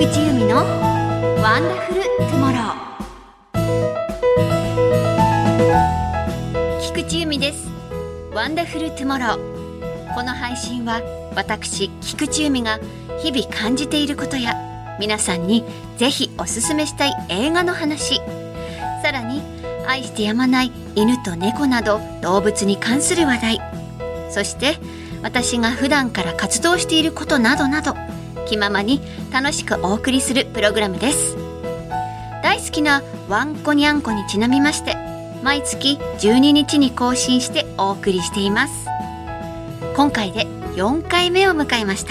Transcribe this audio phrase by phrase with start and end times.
[0.00, 0.64] 菊地由美の
[1.42, 3.60] ワンダフルトゥモロー
[6.80, 7.68] 菊地由美です。
[8.32, 11.02] ワンダフルトゥモローこの配信は
[11.36, 12.80] 私菊地由美が
[13.22, 14.56] 日々感じていることや
[14.98, 15.66] 皆さんに
[15.98, 18.22] ぜひおすすめしたい映画の話。
[19.02, 19.42] さらに
[19.86, 23.60] 愛してやまない犬と猫など動物に関する話題。
[24.30, 24.78] そして
[25.22, 27.94] 私が普段から活動していることなどなど
[28.50, 31.36] 気ままに楽しくお送りするプログラムです。
[32.42, 34.96] 大好きなワンコニャンコにちなみまして
[35.44, 38.88] 毎月12日に更新してお送りしています。
[39.94, 42.10] 今回で4回目を迎えました。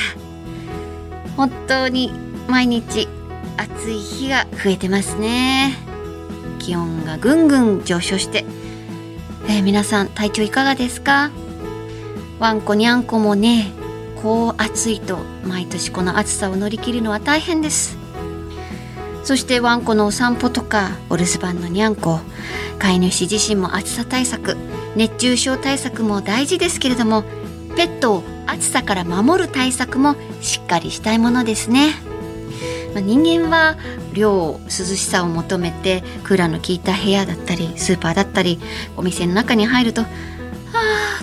[1.35, 2.13] 本当に
[2.47, 3.09] 毎日
[3.57, 5.73] 暑い日が増えてますね。
[6.59, 8.45] 気温がぐんぐん上昇して、
[9.49, 11.31] えー、皆さん体調いかがですか？
[12.39, 13.73] ワンコニャンコもね
[14.21, 17.97] こう暑いと毎年この暑さを乗り切るのは大変です。
[19.23, 22.19] そしてワンコのお散歩とかお留守番のにゃんこ
[22.79, 24.57] 飼い主自身も暑さ対策
[24.95, 27.23] 熱中症対策も大事ですけれども
[27.75, 31.91] ペットを暑さから守る対策もしっかりしたいものですね、
[32.93, 33.77] まあ、人間は
[34.13, 38.59] 量涼しさを求めてクーラーの効いた部屋だったりスーパーだったり
[38.97, 40.07] お店の中に入るとあ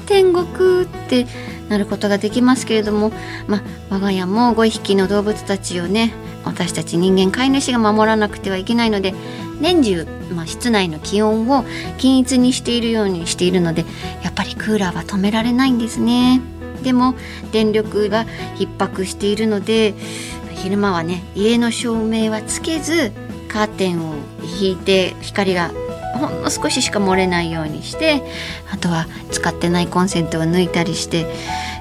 [0.06, 1.26] 天国って
[1.68, 3.10] なることができますけれども、
[3.46, 6.12] まあ、我が家も5匹の動物たちをね
[6.44, 9.14] 私たち人間飼い主が守らなくてはいけないので
[9.60, 11.64] 年中、まあ、室内の気温を
[11.98, 13.84] 均一にしているようにしているので
[14.22, 16.40] やっぱりクーラーは止められないんですね。
[16.82, 17.14] でも
[17.50, 19.94] 電力が逼迫しているので
[20.54, 23.12] 昼間はね家の照明はつけず
[23.48, 24.14] カーテンを
[24.60, 25.72] 引いて光が
[26.16, 28.22] ほんの少ししか漏れないようにして
[28.72, 31.26] あとは使ってないコンセントを抜いたりして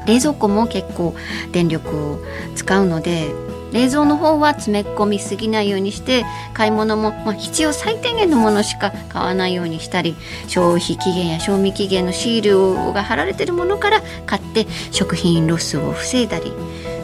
[0.06, 1.16] 冷蔵庫も結構
[1.52, 2.20] 電力を
[2.56, 3.34] 使うので
[3.72, 10.16] 冷蔵の方は詰め込みすぎないようにして買い物も、まあ、必要最低限のものしか買わないようにしたり
[10.48, 16.54] 消費期限や賞味期限のシールが貼られてるものから買って食品ロスを防いだり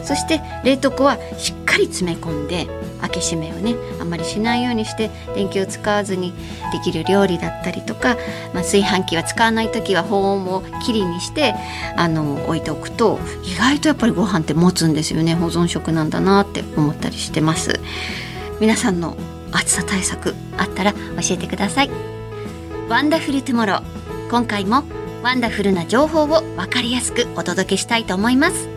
[0.02, 2.66] そして冷凍庫はしっかり詰め込んで
[3.02, 6.32] 開け閉めをねあんまりしないようにして電気を使わずに
[6.72, 8.16] できる料理だったりとか、
[8.54, 11.54] まあ、炊飯器は使わない時は保温をきりにして
[11.96, 15.34] あの置いておくと意外とやっぱりご飯って持つんですよね。
[15.34, 17.80] 保存食なんだなって思ったりしてます。
[18.60, 19.16] 皆さんの
[19.50, 20.98] 暑さ対策あったら教
[21.32, 21.90] えてください。
[22.88, 23.82] ワンダフルトゥモロー
[24.30, 24.84] 今回も
[25.22, 28.68] ワンダフルな情報を分かりやすくお届けしたいと思います。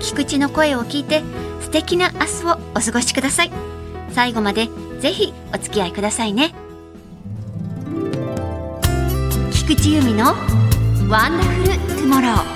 [0.00, 1.22] 菊地の声を聞いて
[1.64, 3.50] 素敵な明日をお過ごしください。
[4.12, 4.68] 最後まで
[5.00, 6.54] ぜひお付き合いくださいね。
[9.50, 10.34] 菊地由美の
[11.08, 12.54] ワンダフルトゥモロー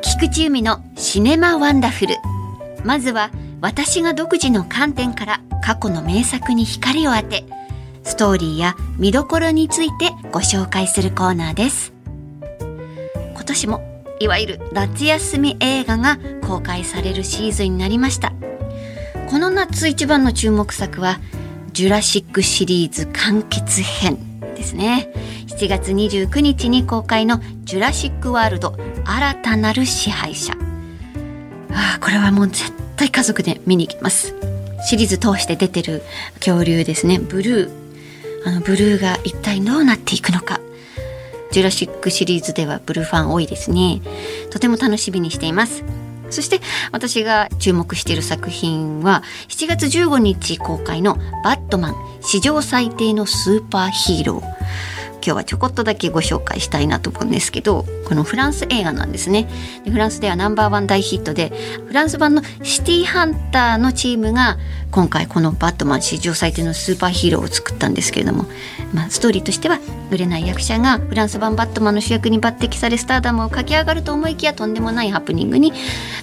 [0.00, 2.16] 菊池由美のシネマワンダフル
[2.84, 3.30] まずは
[3.60, 7.44] 私が独自の観点から過去の名作に光を当て
[8.02, 11.94] ストーリーや見どころについてご紹介するコーナーです。
[13.32, 18.32] 今年もいわゆる夏休み映画が公開されるシーズンになりました。
[19.30, 21.18] この夏一番の注目作は
[21.72, 24.18] ジュラシックシリーズ完結編
[24.54, 25.10] ですね。
[25.48, 30.54] 7月29日に公開のジュラシックワールド新たなる支配者。
[31.74, 34.34] あこれはもう絶対家族で見に行きます。
[34.86, 36.02] シリーズ通して出てる
[36.36, 37.18] 恐竜ですね。
[37.18, 37.84] ブルー。
[38.46, 40.60] あのブルーが一体どうなっていくのか。
[41.50, 44.00] ジュラシックシリーズではブルーファン多いですね。
[44.50, 45.84] とても楽しみにしています。
[46.30, 54.54] そして私が注目している作品は7月15日公開のバットマン史上最低のスーパーヒーロー。
[55.24, 59.48] 今日はちょこっとだけご紹介したいなと思うんですけどこのフランス映画なんですね。
[59.84, 61.50] でフランスではナンバーワン大ヒットで
[61.86, 64.58] フランス版のシティハンターのチームが
[64.90, 68.44] 今回このバットマン史上最低のスーパーヒーローを作ったんですけれども、
[68.92, 69.80] まあ、ストーリーとしては
[70.10, 75.72] 売れない役者がフランス版バットマンの主役に抜擢されスターダムを駆け上がると思いきやとんでもないハプニングに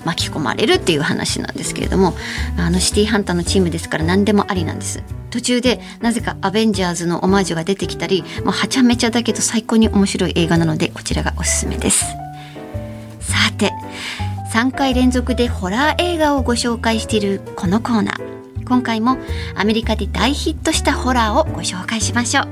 [0.06, 2.14] 巻き込まれるっていう話なんですけれども
[2.58, 5.04] あのシティハンターのチームですから何でもありなんです。
[5.32, 12.04] 途中でなぜかアベンジャーズのオマージュが出てきたりもうはちゃめちゃだけど最高に面白い映画なのでこちらがおすすめです。
[13.22, 13.72] さて
[14.54, 18.66] 3回連続でホラー映画をご紹介しているこのコーナー。
[18.66, 19.18] 今回も
[19.56, 22.48] アメリカで大ヒットしたホラーをご紹介しましょう。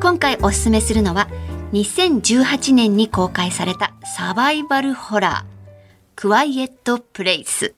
[0.00, 1.26] 今回おすすめするのは
[1.72, 5.70] 2018年に公開されたサバイバルホラー
[6.14, 7.74] クワイエットプレイス。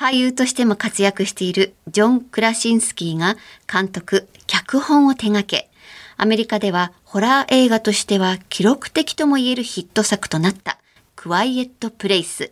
[0.00, 3.36] 俳優としても活躍しているジョン・クラシンスキーが
[3.70, 5.68] 監督、脚本を手掛け、
[6.16, 10.78] アメリカではホラー映画としては記録的とも言えるヒット作となった
[11.16, 12.50] クワイエット・プレイス。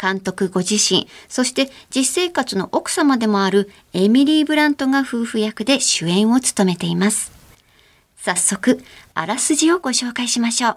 [0.00, 7.30] 監督ご自身、そして実生活の奥様でもあるエミリー・ブラントが夫婦役で主演を務めています。
[8.16, 10.76] 早速、あらすじをご紹介しましょう。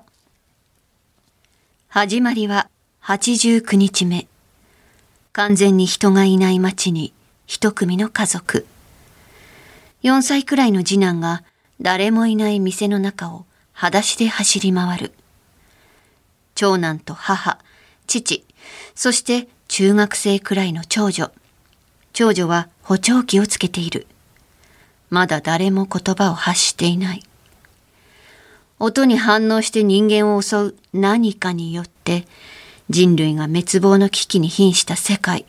[1.88, 2.70] 始まりは
[3.04, 4.31] 89日目。
[5.34, 7.14] 完全に人がいない街に
[7.46, 8.68] 一組の家族。
[10.04, 11.44] 4歳くらいの次男が
[11.80, 15.14] 誰もいない店の中を裸足で走り回る。
[16.54, 17.60] 長男と母、
[18.08, 18.46] 父、
[18.94, 21.32] そして中学生くらいの長女。
[22.12, 24.08] 長女は補聴器をつけている。
[25.10, 27.24] まだ誰も言葉を発していない。
[28.80, 32.26] 音に反応して人間を襲う何かによって
[32.92, 35.46] 人類が滅亡の危機に瀕した世界。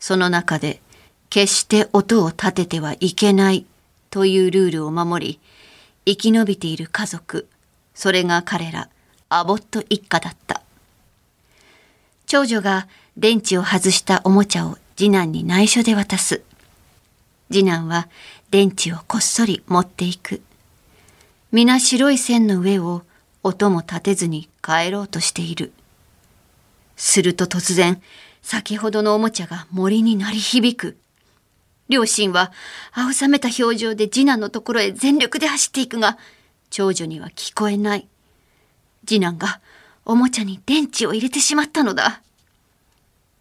[0.00, 0.82] その中で
[1.28, 3.66] 決して音を立ててはいけない
[4.10, 5.40] というルールを守り、
[6.04, 7.46] 生き延びている家族、
[7.94, 8.88] それが彼ら、
[9.28, 10.62] アボット一家だった。
[12.26, 16.42] 長女が電池を外したおもちゃを次男に内緒で渡す。
[17.48, 18.08] 次男は
[18.50, 20.42] 電池をこっそり持っていく。
[21.52, 23.02] 皆白い線の上を
[23.44, 25.72] 音も立てずに帰ろうとしている。
[27.00, 28.02] すると突然、
[28.42, 30.98] 先ほどのおもちゃが森に鳴り響く。
[31.88, 32.52] 両親は
[32.92, 36.18] 青ざめた表情で次男のところへ全力で走っていくが、
[36.68, 38.06] 長女には聞こえない。
[39.06, 39.60] 次男が
[40.04, 42.20] おもちゃに電池を入れてしまったのだ。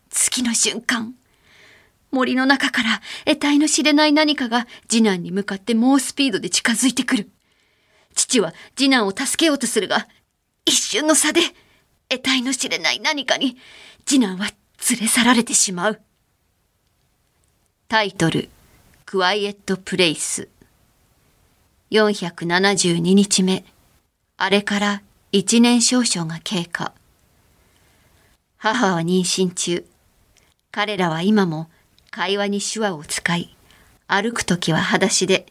[0.10, 1.14] 次の瞬間、
[2.12, 7.30] 森の中から得体の知れない何かが次男に向かって猛スピードで近づいてくる。
[8.16, 10.08] 父は次男を助けようとするが、
[10.66, 11.42] 一瞬の差で
[12.10, 13.58] 得体の知れない何かに
[14.06, 14.46] 次男は
[14.90, 16.02] 連れ去られてしまう。
[17.88, 18.50] タイトル、
[19.06, 20.50] クワイエットプレイス。
[21.92, 23.64] 472日目。
[24.38, 25.02] あれから
[25.32, 26.94] 一年少々が経過。
[28.58, 29.86] 母は妊娠中。
[30.72, 31.70] 彼らは今も
[32.10, 33.56] 会話に手話を使い、
[34.08, 35.46] 歩くときは裸足で、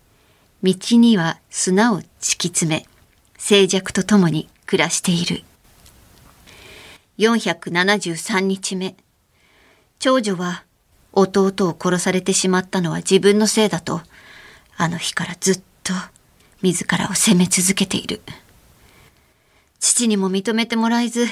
[0.62, 2.86] 道には砂を敷き詰め、
[3.36, 5.44] 静寂とともに暮らしている。
[7.18, 8.96] 473日目。
[9.98, 10.64] 長女は
[11.12, 14.02] 弟を殺されてしまったのは自分のせいだと、
[14.76, 15.92] あの日からずっと
[16.62, 18.20] 自らを責め続けている。
[19.80, 21.26] 父にも認めてもらえず、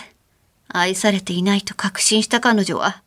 [0.69, 3.03] 愛されていないと確信した彼女は、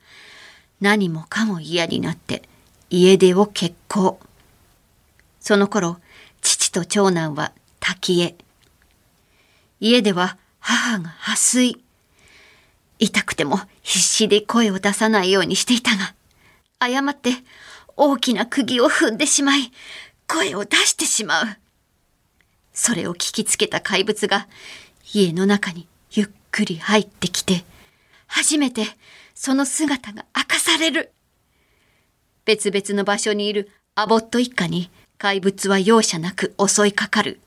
[0.80, 2.44] 何もかも嫌になって
[2.90, 4.20] 家出を決行。
[5.42, 5.98] その頃、
[6.42, 8.38] 父と長男は滝へ。
[9.82, 11.84] 家では母が破水。
[13.00, 16.14] 痛くても必死で声を出さないようにしていたが、
[16.80, 17.32] 誤って
[17.96, 19.72] 大きな釘を踏んでしまい、
[20.28, 21.46] 声を出してしまう。
[22.74, 24.48] それを聞きつけた怪物が
[25.14, 27.64] 家の中にゆっくり入ってきて、
[28.28, 28.86] 初めて
[29.34, 31.12] その姿が明かされる。
[32.46, 37.40] 別々の場所にいるアボット一家に怪物は容赦なく襲いかかる。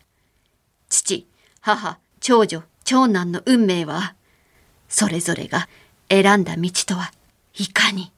[0.88, 1.26] 父、
[1.61, 4.15] 母、長女、長男の運命は、
[4.93, 5.69] それぞれが
[6.11, 7.13] 選んだ道とは
[7.57, 8.13] いかに？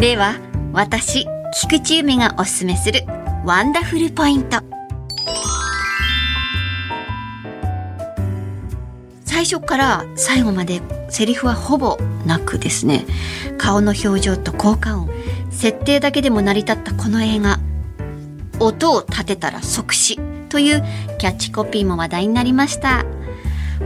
[0.00, 0.36] では、
[0.72, 1.26] 私、
[1.60, 3.02] 菊池由美がおすすめする
[3.44, 4.62] ワンダフルポイント。
[9.26, 13.04] 最初から最後までセリフはほぼなくですね、
[13.58, 15.10] 顔の表情と効果音、
[15.50, 17.60] 設定だけでも成り立ったこの映画、
[18.60, 20.84] 音を立てたら即死という
[21.18, 23.04] キャッチコピーも話題になりました。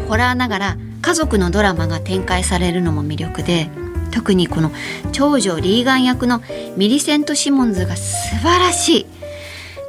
[0.09, 3.69] ホラーながら家族のドラマが展開されるのも魅力で
[4.11, 4.71] 特にこの
[5.13, 6.43] 長女リーガン役の
[6.77, 9.07] ミリセント・シモンズが素晴らしい。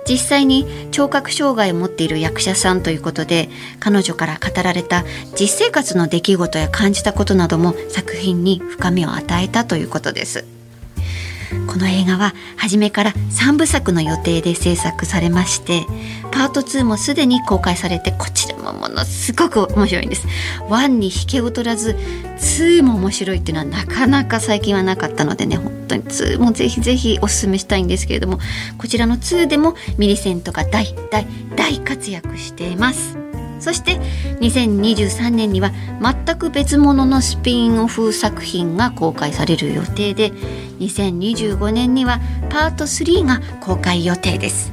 [0.08, 3.50] 実際に聴覚障害を持っている役者さんということで
[3.80, 5.04] 彼女から語られた
[5.40, 10.55] 実生活の出来事や感じたことなども作品に深みを与えたということです。
[11.68, 15.86] この映画は初めから3部作の予定で制作されまして
[16.32, 20.28] パート2もすでに公開されてこちらもものすごく面白いんです。
[20.70, 21.92] 1に引けを取らず
[22.38, 28.40] 2も面白いっていうのはなかなか最近はなかったのでね本当に2もぜひぜひおすすめしたいんですけれども
[28.78, 31.26] こちらの2でもミリセントが大大
[31.56, 33.35] 大活躍しています。
[33.60, 34.00] そして
[34.42, 35.72] 2023年には
[36.02, 40.32] 全く別物のスピンオフ作品が公開される予定で
[40.80, 42.20] 2025年には
[42.50, 44.72] パート3が公開予定です。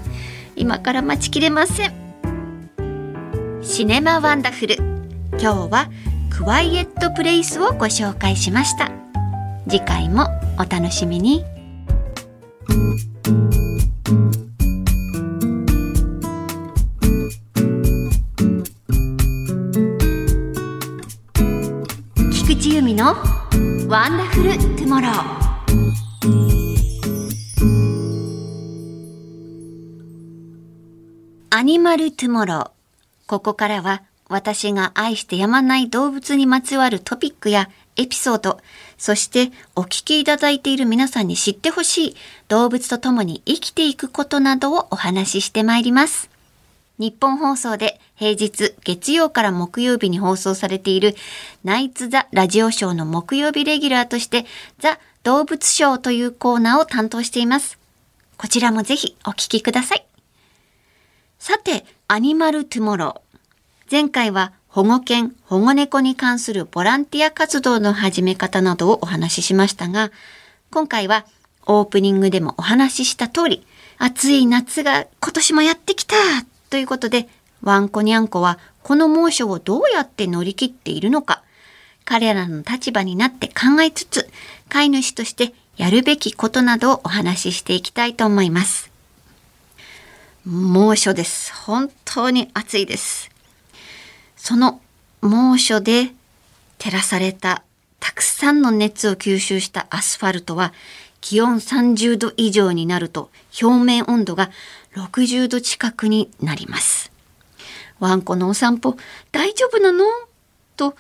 [0.57, 1.93] 今から待ちきれません。
[3.63, 4.77] シネマワンダフル。
[5.41, 5.89] 今日は
[6.31, 8.91] クワイエットプレイスをご紹介しました。
[9.69, 10.27] 次回も
[10.59, 11.45] お楽しみに。
[23.89, 25.53] ワンダフルトゥモロー
[31.51, 32.71] アニマルトゥモロー。
[33.27, 38.59] ここからは私が愛してやまない動物にまつわるトピックやエピソード、
[38.97, 42.17] そしてお聞きいただいている皆さんに知ってほしい
[42.49, 46.32] 動物と共に生きていくことなどをお話ししてまいります。
[47.03, 51.17] ニッポン放送で平日月曜から木曜日に放送されている
[51.65, 54.47] ナイツ・ザ・ラジオショーの木曜日レギュラーとして
[54.79, 57.77] ザ・動物ショーというコーナーを担当しています。
[58.39, 60.07] こちらもぜひお聞きください。
[61.41, 63.91] さて、アニマルトゥモロー。
[63.91, 70.13] 前回は保護犬、保護猫に関するボランティア活動の始め方などをお話ししましたが、
[70.71, 71.27] 今回は
[71.67, 73.67] オープニングでもお話しした通り、
[73.99, 76.15] 暑い夏が今年もやってきた
[76.73, 77.29] ということで、
[77.61, 81.43] ワンコニャンコはこの猛暑をどうやって乗り切っているのか、
[82.07, 84.31] 彼らの立場になって考えつつ、
[84.71, 88.91] 飼い主としてやるべきことなどをお話ししていきたいと思います。
[90.47, 91.53] 猛暑です。
[91.53, 93.31] 本当に暑いです。
[94.35, 94.81] その
[95.21, 96.13] 猛暑で
[96.79, 97.65] 照らされた
[98.01, 100.73] たくさんの熱を吸収したアスファルトは
[101.21, 103.31] 気温30度以上になると
[103.63, 104.51] 表面温度が
[104.95, 107.11] 60度近くになります。
[107.99, 108.97] ワンコのお散歩
[109.31, 110.05] 大丈夫なの？
[110.77, 110.97] と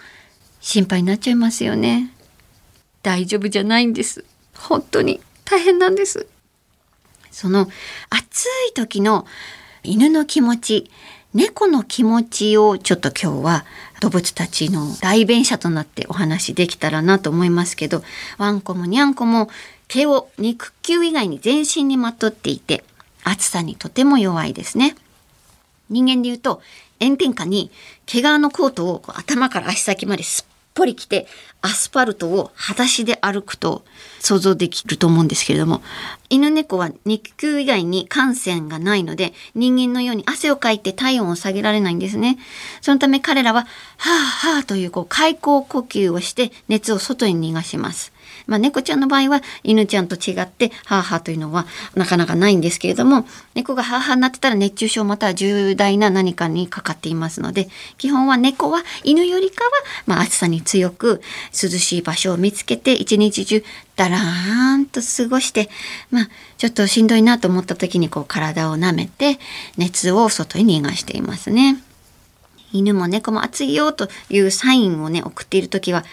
[0.60, 2.12] 心配になっちゃいますよね。
[3.02, 4.24] 大丈夫じゃないんです。
[4.54, 6.26] 本当に大変なんです。
[7.30, 7.68] その
[8.10, 9.26] 暑い時の
[9.82, 10.90] 犬の気持ち、
[11.34, 13.64] 猫の気持ちをちょっと今日は
[14.00, 18.04] 動物たちの代弁者となってお話できたらなと思いますけど、
[18.38, 19.48] ワンコもニャンコも
[19.88, 22.84] 毛を肉球以外に全身にまとっていて、
[23.24, 24.96] 暑さにとても弱いですね。
[25.90, 26.62] 人間で言うと
[27.00, 27.70] 炎天下に
[28.06, 31.26] 毛皮のコートを頭から足先まですっぽり着て
[31.60, 33.84] アスファルトを裸足で歩くと
[34.20, 35.82] 想像できると思うんですけれども
[36.30, 42.38] 犬猫は肉球以外に汗腺がないので人間のように汗をかいて体温を下げられないんですね
[42.80, 43.66] そのため彼らはは
[43.98, 48.11] あはあというこう開口呼吸をして熱を外に逃がします
[48.46, 57.68] まあ、猫ちゃんの場合は犬ちゃんと違ってハハというのはなかなかないんですけれども猫がハハになってたら熱中症または重大な何かにかかっていますので
[57.98, 59.70] 基本は猫は犬よりかは、
[60.06, 63.64] まあ、暑さに強く涼しい場所を見つけて一日中
[63.96, 65.68] だらーんと過ごして
[66.10, 69.38] まあちょっとしんどいなと思った時にこう体を舐めて
[69.76, 71.82] 熱を外に逃がしていますね。
[72.72, 76.04] 犬も猫も暑いよというサインをね送っている時はは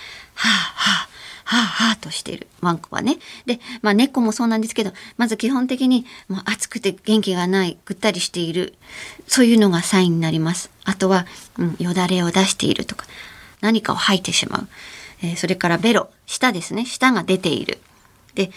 [0.43, 1.09] あはあ
[1.49, 3.17] はあはあとしているワンコはね。
[3.47, 8.75] で、まあ猫もそうなんですけど、まず基本的にもう暑くて元気がない、ぐったりしている、
[9.25, 10.69] そういうのがサインになります。
[10.83, 11.25] あとは、
[11.57, 13.07] うん、よだれを出しているとか、
[13.61, 14.67] 何かを吐いてしまう。
[15.23, 16.85] えー、それからベロ、舌ですね。
[16.85, 17.79] 舌が出ている。
[18.35, 18.51] で、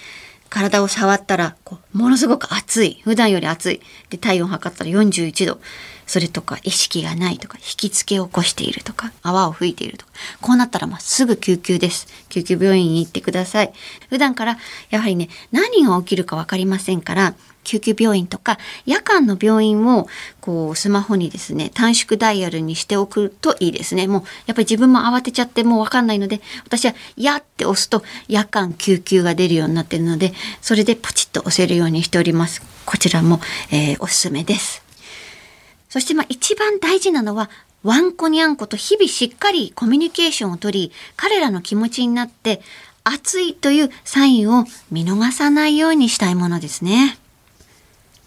[0.53, 3.81] 体を触ったらこうものすごく暑い普段より暑い。
[4.11, 5.59] で体温測ったら41度。
[6.07, 10.13] それとか意識がないとか引きつけを起こしているとか泡を吹いているとか。
[10.43, 12.07] こうなったらまっすぐ救急です。
[12.29, 13.73] 救急病院に行ってください。
[14.11, 14.59] 普段から
[14.91, 20.09] やはりね何が起きるか分かりませんから救急病院とか夜間の病院を
[20.41, 24.07] こうスマホにですね短縮ダイヤルにしておくといいですね。
[24.07, 32.63] もうやっぱり自分も慌てちゃってもう分かんないので私は「や」って押すと夜間救急が出るようになってるのでそれでポチッと押せるようにしております。
[32.85, 33.41] こちらも、
[33.71, 34.83] えー、おすすめです。
[35.89, 37.51] そしてまあ一番大事なのは
[37.83, 42.63] ワンコニャンコと日々しっかりコミュニケーションをとり彼らの気持ちになって
[43.05, 47.19] 暑いというサインを見逃さないようにしたいものですね。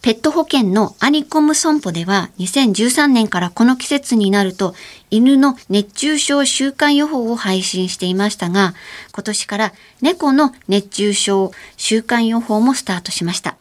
[0.06, 4.76] ペット保険のアニコム損保では2013年からこの季節になると
[5.10, 8.76] 犬の熱中症週間予報を配信していましたが
[9.14, 13.58] 今年から猫の熱中症週間予報もスタートしました。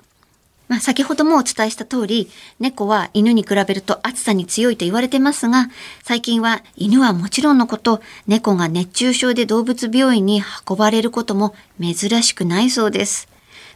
[0.69, 2.29] まあ、先ほどもお伝えした通り
[2.61, 5.71] 猫は犬に比べると暑さに強いと言われてますが
[6.03, 13.34] 最近は犬はもちろんのこと猫が熱中症で動物病院に運ばれることも珍しくないそうです。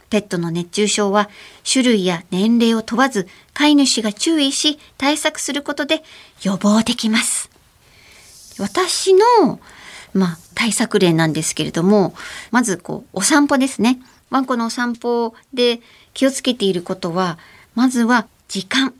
[0.09, 1.29] ペットの熱中症は
[1.71, 6.03] 種類や年齢を問わず飼い主が注意し対策することで
[6.43, 7.49] 予防できます。
[8.59, 9.59] 私の、
[10.13, 12.13] まあ、対策例なんですけれども、
[12.51, 13.99] まずこう、お散歩ですね。
[14.29, 15.79] ワンコのお散歩で
[16.13, 17.39] 気をつけていることは、
[17.75, 18.93] まずは時間。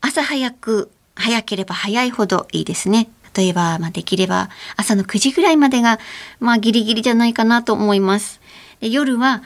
[0.00, 3.08] 朝早く早ければ早いほどいいですね。
[3.34, 5.98] 例えば、まあ、できれば朝の9時ぐらいまでが、
[6.38, 8.40] まあ、ギリギリじゃないかなと思います。
[8.80, 9.42] で夜は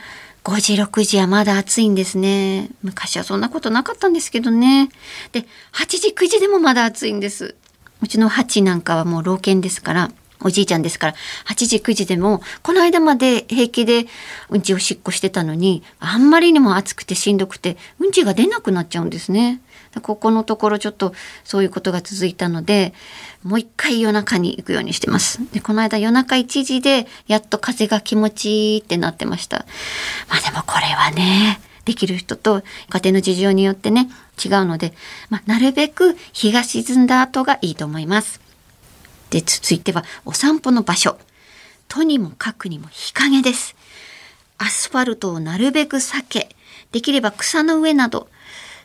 [0.47, 2.69] 5時、6時はまだ暑いんですね。
[2.81, 4.87] 昔はそんなことなかったんですけどね。
[5.33, 7.55] で、8時、9時でもまだ暑いんです。
[8.01, 11.15] うちの8なんかはもう老犬ですから、おじいちゃんですから、
[11.47, 14.05] 8時、9時でも、この間まで平気で
[14.49, 19.59] うんちをしっこしてたのに、あんまりにも暑くてしんどくて、うんちが出なくなっちゃうんですね。
[20.01, 21.13] ここのところちょっと
[21.43, 22.93] そういうことが続いたので、
[23.43, 25.39] もう一回夜中に行くようにしてます。
[25.51, 29.65] で、この間夜中1時で、やっと風が気持ちいいってなってました。
[30.29, 34.09] まあでもこれはね、できる人と家庭の事情によってね、
[34.43, 34.93] 違うので、
[35.29, 38.41] まあ、なるべく日が沈んだ後がいいと思います。
[39.29, 41.17] で、続いてはお散歩の場所。
[41.87, 43.75] とにもかくにも日陰です。
[44.57, 46.55] アスファルトをなるべく避け、
[46.91, 48.27] できれば草の上など、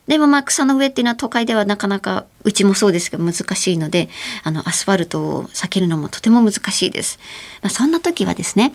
[0.07, 4.09] でもまあ草の上っていうのは都会ではなかなかうちもそうですけど難しいので
[4.43, 7.19] あのアスファルトを避けるのもとても難しいです。
[7.61, 8.73] まあ、そんな時はですね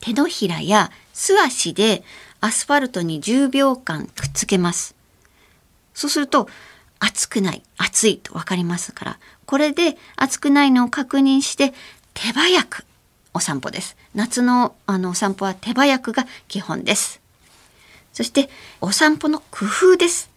[0.00, 2.04] 手のひらや素足で
[2.40, 4.94] アスファルトに10秒間くっつけます。
[5.94, 6.48] そうすると
[7.00, 11.72] 熱くない熱いと分かりますからこれで熱くないのを確認して
[12.14, 12.84] 手早く
[13.34, 13.96] お散歩です。
[14.14, 17.20] 夏のあのお散歩は手早くが基本です。
[18.12, 18.48] そして
[18.80, 20.35] お散歩の工夫です。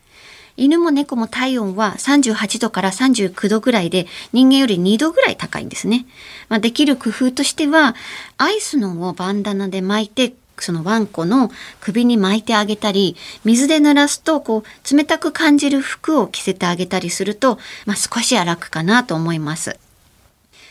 [0.59, 6.05] 犬も猫も体温は38度から39度ぐらいで人間より2度ぐらい高いんですね。
[6.49, 7.95] まあ、できる工夫としては
[8.37, 19.79] アイスのをバンダナで巻いてそのワンコの首に巻いてあげたり水で濡らすとこう冷たく感じる服を着せてあげたりすると、まあ、少しは楽かなと思います。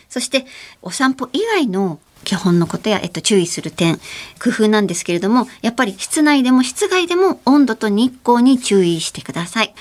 [0.08, 0.46] そして
[0.82, 3.96] お散歩以外の基本のことや、えっと、注意する点
[4.42, 9.74] 工夫なんですけれどもやっぱり室内でも室外でも温度と日光に注意してください。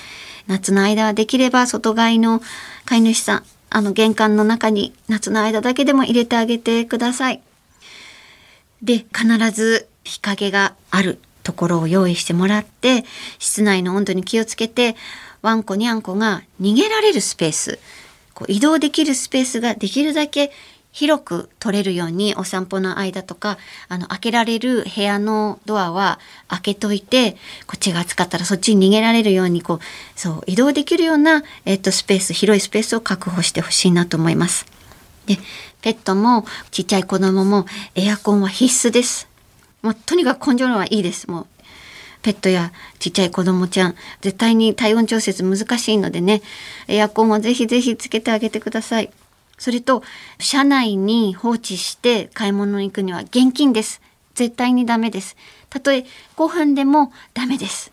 [0.46, 2.40] 夏の間はできれば外外の
[2.86, 7.42] 飼い主さんあの玄関の中に夏の間だけでも入れてあげてください。
[8.82, 13.04] で必ず日陰があるところを用意してもらって
[13.38, 14.96] 室内の温度に気をつけて
[15.42, 17.78] ワンコニャンコが逃げられるスペース
[18.34, 20.52] こう移動できるスペースができるだけ
[20.92, 27.32] 広く取れるようにお散歩の間とかあの開けられる部屋のドアは開けといて
[27.66, 29.80] こっちが暑かったらそっちに逃げられるようにこう
[30.16, 34.66] そう移動できるような、えっと、スペース広いスペースを確保してほしいなと思います。
[35.26, 35.38] で
[35.82, 39.28] ペットもちっちゃい子供もエアコンは必須です。
[39.82, 41.30] もうとにかく根性論はいいです。
[41.30, 41.46] もう
[42.22, 46.42] ペットやちっちゃい子供ちゃん絶対に体温調節難しいのでね
[46.88, 49.10] エアコンはぜひぜひつけてあげてください。
[49.58, 50.02] それと
[50.38, 54.00] 車内に放置して買い物に行くには現金です。
[54.34, 55.36] 絶対にダメです。
[55.68, 57.92] たとえ5分でもダメです。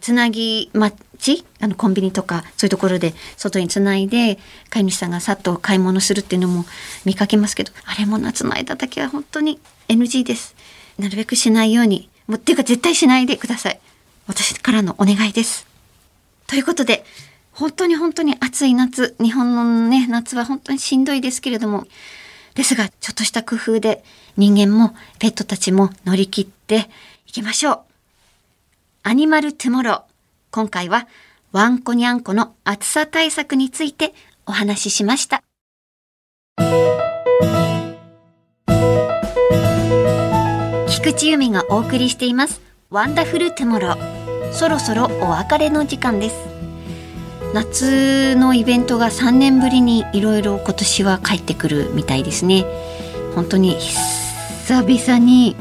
[0.00, 1.44] つなぎ待ち？
[1.60, 4.38] あのコンビニとかそういうところで外につないで
[4.70, 6.64] 飼い主さんがさっと買い物するっていうのも
[7.04, 10.56] 見かけますけどあれも夏の間だけは本当に NG です。
[10.98, 13.80] なるべくしないようにもうっていうか絶対しないでください。
[14.26, 15.66] 私からのお願いです。
[16.46, 17.04] ということで
[17.52, 21.86] 本当に本当に暑い夏日本のね夏は本当にしんどいですけれども
[22.54, 24.02] ですがちょっとした工夫で
[24.36, 26.88] 人間もペットたちも乗り切って
[27.26, 27.80] いきましょう。
[29.04, 30.02] アニマルトゥモロー。
[30.50, 31.08] 今回は
[31.50, 34.14] ワンコニャンコの暑さ対策について
[34.46, 35.42] お話ししました。
[40.88, 42.60] 菊地由美がお送りしています
[42.90, 44.52] ワンダフルトゥモロー。
[44.52, 46.51] そろそろお別れの時間です。
[47.54, 52.64] 夏のイベントが3年ぶりにいろいろ今年は帰ってくるみたいですね。
[53.34, 55.56] 本当に久々に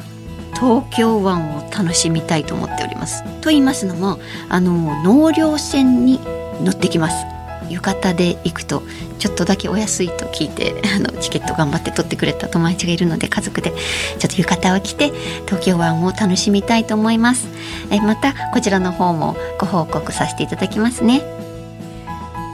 [0.54, 3.24] 東京湾を楽しみたいと思っております。
[3.42, 6.20] と言いますのもあの納涼船に
[6.64, 7.26] 乗ってきます。
[7.70, 8.84] 浴衣で行くと
[9.18, 13.72] ちょっとだけお安いと聞いて あのチケット頑張って取ってくれた友達がいるので家族で
[14.20, 15.12] ちょっと浴衣を着て
[15.46, 17.48] 東京湾を楽しみたいと思います。
[17.90, 21.41] えまたこちらの方もご報告させていただきますね。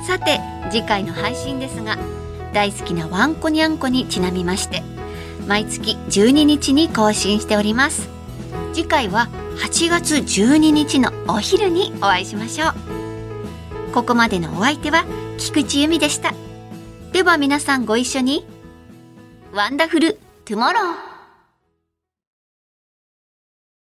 [0.08, 0.39] さて
[0.72, 1.98] 次回の配信ですが
[2.54, 4.82] 大好きなワンコニャンコにちなみまして
[5.48, 8.10] 毎月12日に更新しております。
[8.74, 12.74] 次回は8月12日のお昼にお会いしましょう。
[13.93, 15.04] ここまでのお相手は
[15.38, 16.34] 菊地由美でした。
[17.12, 18.46] では皆さんご一緒に。
[19.52, 21.07] ワンダフルトゥモロー